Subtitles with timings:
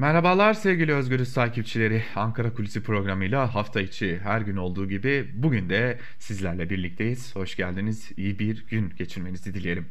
[0.00, 2.02] Merhabalar sevgili Özgürüz takipçileri.
[2.16, 7.36] Ankara Kulisi programıyla hafta içi her gün olduğu gibi bugün de sizlerle birlikteyiz.
[7.36, 8.12] Hoş geldiniz.
[8.16, 9.86] İyi bir gün geçirmenizi dileyelim.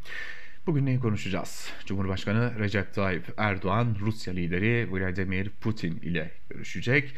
[0.67, 1.69] Bugün neyi konuşacağız?
[1.85, 7.15] Cumhurbaşkanı Recep Tayyip Erdoğan, Rusya lideri Vladimir Putin ile görüşecek.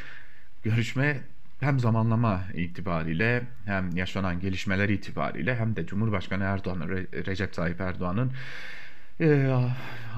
[0.63, 1.21] Görüşme
[1.59, 6.89] hem zamanlama itibariyle hem yaşanan gelişmeler itibariyle hem de Cumhurbaşkanı Erdoğan,
[7.27, 8.31] Recep Tayyip Erdoğan'ın
[9.21, 9.55] e,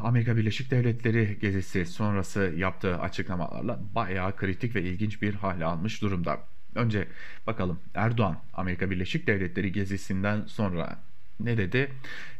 [0.03, 6.39] Amerika Birleşik Devletleri gezisi sonrası yaptığı açıklamalarla bayağı kritik ve ilginç bir hale almış durumda.
[6.75, 7.07] Önce
[7.47, 10.99] bakalım Erdoğan Amerika Birleşik Devletleri gezisinden sonra
[11.39, 11.91] ne dedi?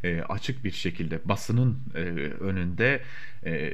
[0.04, 2.00] E, açık bir şekilde basının e,
[2.40, 3.02] önünde
[3.46, 3.74] e,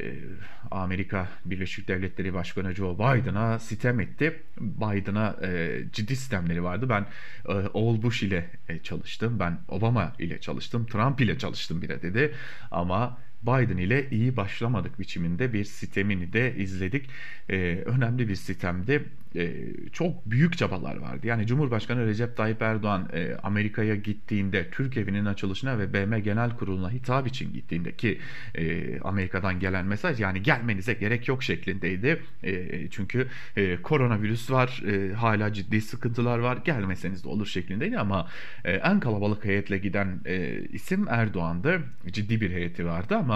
[0.71, 4.43] Amerika Birleşik Devletleri Başkanı Joe Biden'a sitem etti.
[4.57, 6.89] Biden'a e, ciddi sistemleri vardı.
[6.89, 7.05] Ben
[7.45, 9.39] e, Oğul Bush ile e, çalıştım.
[9.39, 10.85] Ben Obama ile çalıştım.
[10.85, 12.33] Trump ile çalıştım bile dedi.
[12.71, 17.09] Ama Biden ile iyi başlamadık biçiminde bir sistemini de izledik.
[17.49, 19.03] Ee, önemli bir sistemde
[19.35, 19.53] e,
[19.91, 21.27] çok büyük çabalar vardı.
[21.27, 26.91] Yani Cumhurbaşkanı Recep Tayyip Erdoğan e, Amerika'ya gittiğinde Türk evinin açılışına ve BM Genel Kurulu'na
[26.91, 28.19] hitap için gittiğinde ki
[28.55, 32.21] e, Amerika'dan gelen mesaj yani gelmenize gerek yok şeklindeydi.
[32.43, 36.57] E, çünkü e, koronavirüs var, e, hala ciddi sıkıntılar var.
[36.65, 38.27] Gelmeseniz de olur şeklindeydi ama
[38.65, 41.81] e, en kalabalık heyetle giden e, isim Erdoğan'dı.
[42.11, 43.28] Ciddi bir heyeti vardı ama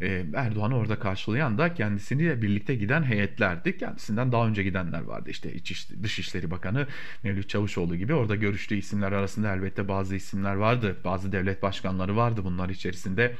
[0.00, 3.78] e, Erdoğan'ı orada karşılayan da kendisiyle birlikte giden heyetlerdi.
[3.78, 5.30] Kendisinden daha önce gidenler vardı.
[5.30, 6.86] İşte İç Dışişleri Bakanı
[7.22, 10.96] Mevlüt Çavuşoğlu gibi orada görüştüğü isimler arasında elbette bazı isimler vardı.
[11.04, 13.36] Bazı devlet başkanları vardı bunlar içerisinde.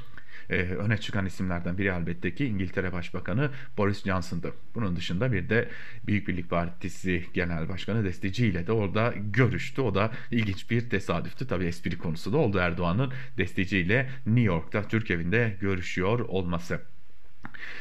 [0.50, 4.52] Ee, öne çıkan isimlerden biri elbette ki İngiltere Başbakanı Boris Johnson'dı.
[4.74, 5.68] Bunun dışında bir de
[6.06, 9.80] Büyük Birlik Partisi Genel Başkanı Destici ile de orada görüştü.
[9.80, 11.46] O da ilginç bir tesadüftü.
[11.46, 16.80] Tabii espri konusu da oldu Erdoğan'ın Destici ile New York'ta Türk evinde görüşüyor olması.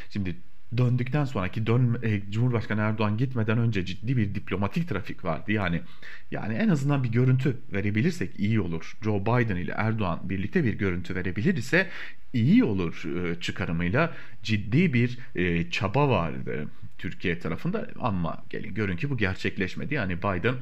[0.09, 0.35] Şimdi
[0.77, 5.51] döndükten sonraki dön e, Cumhurbaşkanı Erdoğan gitmeden önce ciddi bir diplomatik trafik vardı.
[5.51, 5.81] Yani
[6.31, 8.97] yani en azından bir görüntü verebilirsek iyi olur.
[9.01, 11.89] Joe Biden ile Erdoğan birlikte bir görüntü verebilir ise
[12.33, 14.13] iyi olur e, çıkarımıyla
[14.43, 19.93] ciddi bir e, çaba vardı Türkiye tarafında ama gelin görün ki bu gerçekleşmedi.
[19.93, 20.55] Yani Biden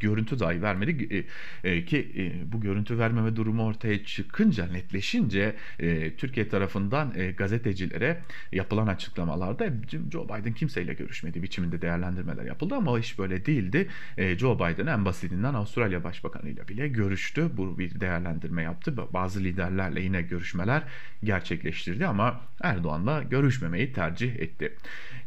[0.00, 1.24] görüntü dahi vermedi
[1.64, 7.30] e, e, ki e, bu görüntü vermeme durumu ortaya çıkınca netleşince e, Türkiye tarafından e,
[7.30, 9.66] gazetecilere yapılan açıklamalarda
[10.12, 13.88] Joe Biden kimseyle görüşmedi biçiminde değerlendirmeler yapıldı ama iş böyle değildi.
[14.16, 17.50] E, Joe Biden en basitinden Avustralya Başbakanıyla bile görüştü.
[17.56, 18.96] Bu bir değerlendirme yaptı.
[19.12, 20.82] Bazı liderlerle yine görüşmeler
[21.24, 24.76] gerçekleştirdi ama Erdoğan'la görüşmemeyi tercih etti.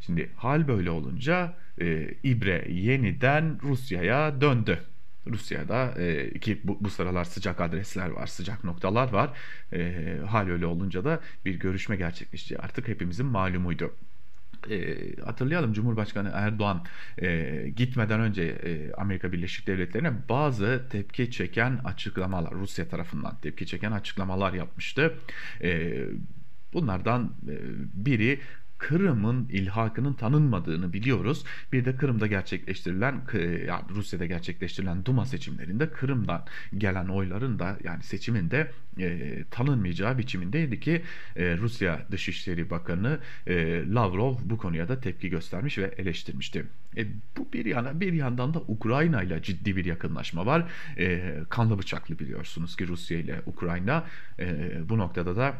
[0.01, 4.79] Şimdi hal böyle olunca e, İbre yeniden Rusya'ya döndü.
[5.27, 9.29] Rusya'da e, ki bu, bu sıralar sıcak adresler var, sıcak noktalar var.
[9.73, 13.93] E, hal öyle olunca da bir görüşme gerçekleşeceği artık hepimizin malumuydu.
[14.69, 16.85] E, hatırlayalım Cumhurbaşkanı Erdoğan
[17.21, 23.91] e, gitmeden önce e, Amerika Birleşik Devletleri'ne bazı tepki çeken açıklamalar Rusya tarafından tepki çeken
[23.91, 25.13] açıklamalar yapmıştı.
[25.61, 26.01] E,
[26.73, 27.55] bunlardan e,
[27.93, 28.39] biri
[28.79, 31.43] Kırım'ın ilhakının tanınmadığını biliyoruz.
[31.73, 33.21] Bir de Kırım'da gerçekleştirilen
[33.67, 36.45] yani Rusya'da gerçekleştirilen Duma seçimlerinde Kırım'dan
[36.77, 41.01] gelen oyların da yani seçimin de e, tanınmayacağı biçimindeydi ki
[41.35, 46.65] e, Rusya Dışişleri Bakanı e, Lavrov bu konuya da tepki göstermiş ve eleştirmişti.
[46.97, 47.07] E,
[47.37, 50.65] bu bir yana bir yandan da Ukrayna ile ciddi bir yakınlaşma var.
[50.97, 54.03] E, kanlı bıçaklı biliyorsunuz ki Rusya ile Ukrayna
[54.39, 55.55] e, bu noktada da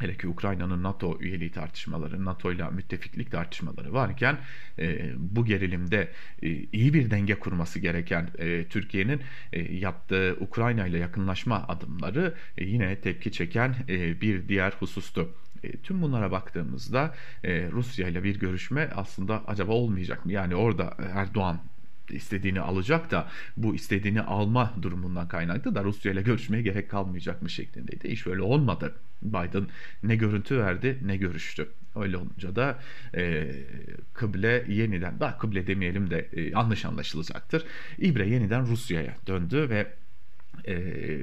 [0.00, 4.38] hele ki Ukrayna'nın NATO üyeliği tartışmaları, NATO ile müttefiklik tartışmaları varken
[4.78, 6.08] e, bu gerilimde
[6.42, 9.20] e, iyi bir denge kurması gereken e, Türkiye'nin
[9.52, 15.28] e, yaptığı Ukrayna ile yakınlaşma adımları e, yine tepki çeken e, bir diğer husustu.
[15.64, 20.32] E, tüm bunlara baktığımızda e, Rusya ile bir görüşme aslında acaba olmayacak mı?
[20.32, 21.60] Yani orada Erdoğan
[22.14, 27.50] istediğini alacak da bu istediğini alma durumundan kaynaklı da Rusya ile görüşmeye gerek kalmayacak mı
[27.50, 28.08] şeklindeydi.
[28.08, 28.94] İş öyle olmadı.
[29.22, 29.66] Biden
[30.02, 31.68] ne görüntü verdi ne görüştü.
[31.96, 32.78] Öyle olunca da
[33.16, 33.50] e,
[34.14, 37.64] kıble yeniden, daha kıble demeyelim de e, yanlış anlaşılacaktır.
[37.98, 39.86] İbre yeniden Rusya'ya döndü ve
[40.64, 40.74] e,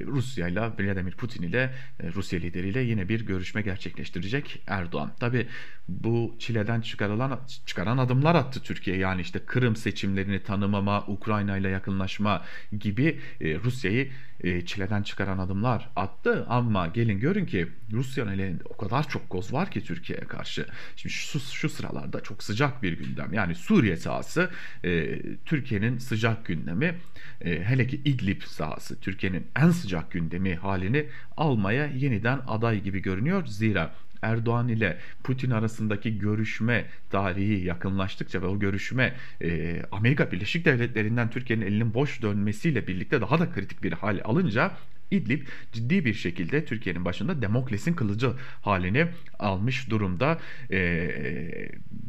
[0.06, 5.12] Rusya ile Vladimir Putin ile e, Rusya lideriyle yine bir görüşme gerçekleştirecek Erdoğan.
[5.20, 5.46] Tabi
[5.88, 8.96] bu çileden çıkarılan çıkaran adımlar attı Türkiye.
[8.96, 12.44] Yani işte Kırım seçimlerini tanımama, Ukrayna ile yakınlaşma
[12.78, 14.08] gibi e, Rusya'yı
[14.40, 19.52] e, çileden çıkaran adımlar attı ama gelin görün ki Rusya'nın elinde o kadar çok koz
[19.52, 20.66] var ki Türkiye'ye karşı.
[20.96, 23.32] Şimdi şu, şu sıralarda çok sıcak bir gündem.
[23.32, 24.50] Yani Suriye sahası
[24.84, 26.94] e, Türkiye'nin sıcak gündemi.
[27.40, 33.46] E, hele ki İdlib sahası Türkiye'nin en sıcak gündemi halini almaya yeniden aday gibi görünüyor.
[33.46, 41.30] Zira Erdoğan ile Putin arasındaki görüşme tarihi yakınlaştıkça ve o görüşme e, Amerika Birleşik Devletleri'nden
[41.30, 44.72] Türkiye'nin elinin boş dönmesiyle birlikte daha da kritik bir hal alınca
[45.10, 48.32] İdlib ciddi bir şekilde Türkiye'nin başında Demokles'in kılıcı
[48.62, 49.06] halini
[49.38, 50.38] almış durumda.
[50.70, 51.10] E,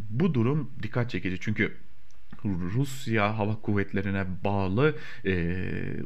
[0.09, 1.71] bu durum dikkat çekici çünkü
[2.45, 4.95] Rusya hava kuvvetlerine bağlı
[5.25, 5.55] e,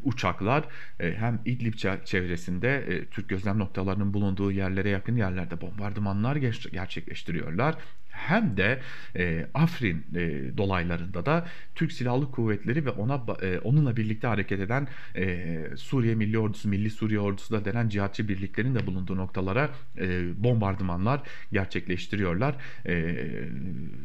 [0.04, 0.64] uçaklar
[1.00, 1.74] e, hem İdlib
[2.06, 6.36] çevresinde e, Türk gözlem noktalarının bulunduğu yerlere yakın yerlerde bombardımanlar
[6.72, 7.76] gerçekleştiriyorlar
[8.14, 8.80] hem de
[9.16, 14.88] e, Afrin e, dolaylarında da Türk Silahlı Kuvvetleri ve ona e, onunla birlikte hareket eden
[15.16, 20.24] e, Suriye Milli Ordusu, Milli Suriye Ordusu da denen cihatçı birliklerin de bulunduğu noktalara e,
[20.44, 21.22] bombardımanlar
[21.52, 22.56] gerçekleştiriyorlar.
[22.86, 23.16] E,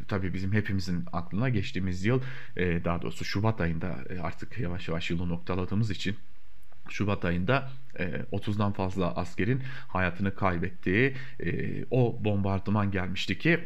[0.09, 2.21] tabii bizim hepimizin aklına geçtiğimiz yıl
[2.57, 6.17] e, daha doğrusu Şubat ayında e, artık yavaş yavaş yılı noktaladığımız için
[6.89, 7.71] Şubat ayında
[8.33, 13.61] 30'dan e, fazla askerin hayatını kaybettiği e, o bombardıman gelmişti ki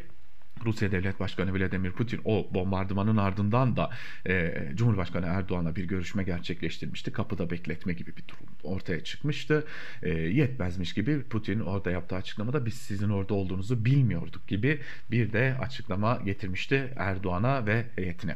[0.65, 3.89] Rusya Devlet Başkanı Vladimir Putin o bombardımanın ardından da
[4.27, 7.11] e, Cumhurbaşkanı Erdoğan'la bir görüşme gerçekleştirmişti.
[7.11, 9.65] Kapıda bekletme gibi bir durum ortaya çıkmıştı.
[10.01, 14.79] E, yetmezmiş gibi Putin orada yaptığı açıklamada biz sizin orada olduğunuzu bilmiyorduk gibi
[15.11, 18.35] bir de açıklama getirmişti Erdoğan'a ve heyetine.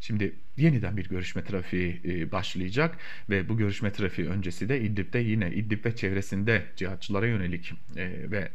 [0.00, 2.98] Şimdi yeniden bir görüşme trafiği e, başlayacak
[3.30, 8.48] ve bu görüşme trafiği öncesi de İdlib'de yine İdlib ve çevresinde cihatçılara yönelik e, ve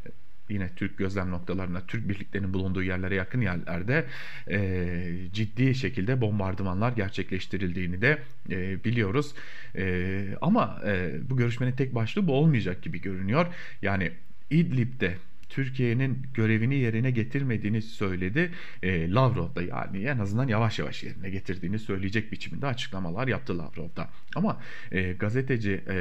[0.51, 4.05] yine Türk gözlem noktalarına, Türk birliklerinin bulunduğu yerlere yakın yerlerde
[4.49, 8.19] e, ciddi şekilde bombardımanlar gerçekleştirildiğini de
[8.49, 9.33] e, biliyoruz.
[9.75, 13.47] E, ama e, bu görüşmenin tek başlığı bu olmayacak gibi görünüyor.
[13.81, 14.11] Yani
[14.49, 15.15] İdlib'de
[15.51, 18.51] Türkiye'nin görevini yerine getirmediğini söyledi.
[18.83, 23.95] E, Lavrov da yani en azından yavaş yavaş yerine getirdiğini söyleyecek biçiminde açıklamalar yaptı Lavrov
[23.95, 24.09] da.
[24.35, 24.61] Ama
[24.91, 25.95] e, gazeteci e,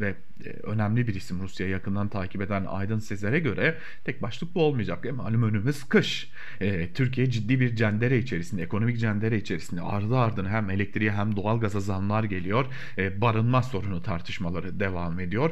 [0.00, 4.62] ve e, önemli bir isim Rusya'yı yakından takip eden Aydın Sezer'e göre tek başlık bu
[4.62, 5.06] olmayacak.
[5.06, 6.30] E, malum önümüz kış.
[6.60, 11.80] E, Türkiye ciddi bir cendere içerisinde, ekonomik cendere içerisinde ardı ardına hem elektriğe hem doğalgaza
[11.80, 12.66] zamlar geliyor.
[12.98, 15.50] E, barınma sorunu tartışmaları devam ediyor.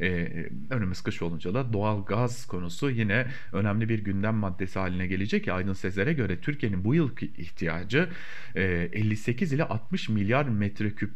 [0.00, 5.48] Ee, önümüz kış olunca da doğal gaz konusu yine önemli bir gündem maddesi haline gelecek.
[5.48, 8.08] Aydın Sezer'e göre Türkiye'nin bu yılki ihtiyacı
[8.54, 8.62] e,
[8.92, 11.12] 58 ile 60 milyar metreküp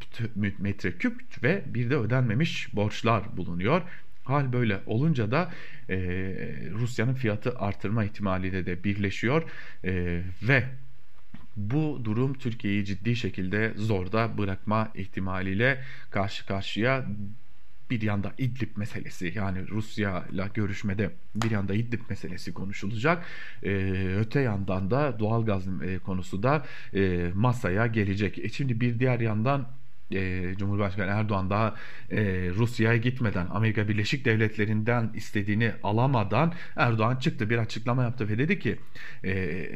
[0.59, 3.83] metreküp ve bir de ödenmemiş borçlar bulunuyor.
[4.25, 5.53] Hal böyle olunca da
[5.89, 5.97] e,
[6.73, 9.43] Rusya'nın fiyatı artırma ihtimaliyle de birleşiyor
[9.85, 10.65] e, ve
[11.57, 15.81] bu durum Türkiye'yi ciddi şekilde zorda bırakma ihtimaliyle
[16.11, 17.07] karşı karşıya
[17.91, 23.27] bir yanda İdlib meselesi yani Rusya ile görüşmede bir yanda İdlib meselesi konuşulacak.
[23.63, 23.71] E,
[24.19, 28.39] öte yandan da doğalgaz e, konusu da e, masaya gelecek.
[28.39, 29.69] E şimdi bir diğer yandan
[30.13, 31.75] e, Cumhurbaşkanı Erdoğan daha
[32.11, 38.59] e, Rusya'ya gitmeden Amerika Birleşik Devletleri'nden istediğini alamadan Erdoğan çıktı bir açıklama yaptı ve dedi
[38.59, 38.79] ki
[39.25, 39.67] e,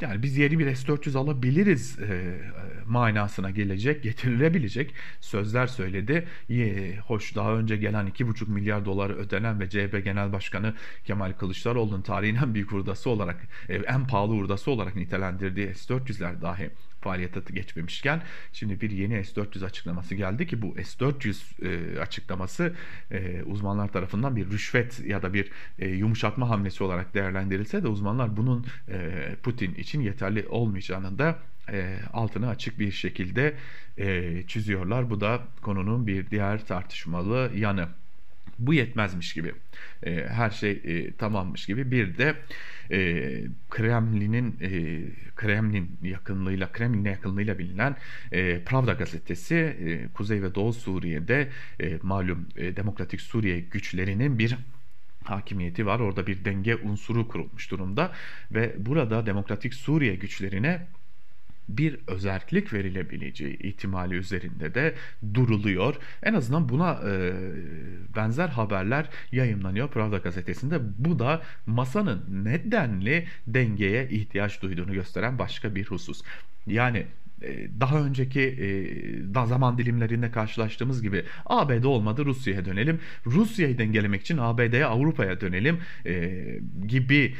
[0.00, 2.38] yani biz yeni bir S-400 alabiliriz e,
[2.86, 6.28] manasına gelecek, getirilebilecek sözler söyledi.
[6.48, 10.74] Ye, hoş daha önce gelen 2,5 milyar doları ödenen ve CHP Genel Başkanı
[11.04, 16.70] Kemal Kılıçdaroğlu'nun tarihin en büyük hurdası olarak, e, en pahalı hurdası olarak nitelendirdiği S-400'ler dahi
[17.00, 18.22] faaliyete geçmemişken
[18.52, 22.74] şimdi bir yeni S-400 açıklaması geldi ki bu S-400 e, açıklaması
[23.10, 28.36] e, uzmanlar tarafından bir rüşvet ya da bir e, yumuşatma hamlesi olarak değerlendirilse de uzmanlar
[28.36, 31.38] bunun e, Putin için yeterli olmayacağını da
[31.72, 33.54] e, altını açık bir şekilde
[33.98, 35.10] e, çiziyorlar.
[35.10, 37.88] Bu da konunun bir diğer tartışmalı yanı.
[38.58, 39.52] Bu yetmezmiş gibi.
[40.02, 41.90] E, her şey e, tamammış gibi.
[41.90, 42.34] Bir de
[42.90, 43.40] e,
[43.70, 45.02] Kremlin'in e,
[45.36, 47.96] Kremlin yakınlığıyla Kremlin'e yakınlığıyla bilinen
[48.32, 51.48] e, Pravda gazetesi e, Kuzey ve Doğu Suriye'de
[51.80, 54.56] e, malum e, Demokratik Suriye güçlerinin bir
[55.30, 56.00] hakimiyeti var.
[56.00, 58.12] Orada bir denge unsuru kurulmuş durumda
[58.50, 60.86] ve burada Demokratik Suriye güçlerine
[61.68, 64.94] bir özellik verilebileceği ihtimali üzerinde de
[65.34, 65.94] duruluyor.
[66.22, 67.32] En azından buna e,
[68.16, 70.80] benzer haberler yayınlanıyor Pravda gazetesinde.
[70.98, 76.22] Bu da masanın nedenli dengeye ihtiyaç duyduğunu gösteren başka bir husus.
[76.66, 77.06] Yani
[77.80, 83.00] daha önceki e, zaman dilimlerinde karşılaştığımız gibi ABD olmadı Rusya'ya dönelim.
[83.26, 86.44] Rusya'yı dengelemek için ABD'ye Avrupa'ya dönelim e,
[86.86, 87.34] gibi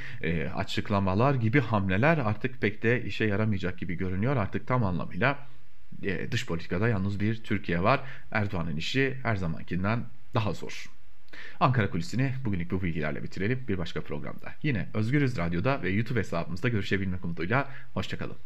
[0.54, 4.36] açıklamalar gibi hamleler artık pek de işe yaramayacak gibi görünüyor.
[4.36, 5.46] Artık tam anlamıyla
[6.30, 8.00] dış politikada yalnız bir Türkiye var.
[8.30, 10.86] Erdoğan'ın işi her zamankinden daha zor.
[11.60, 13.64] Ankara Kulisi'ni bugünlük bu bilgilerle bitirelim.
[13.68, 17.68] Bir başka programda yine Özgürüz Radyo'da ve YouTube hesabımızda görüşebilmek umuduyla.
[17.94, 18.36] Hoşçakalın.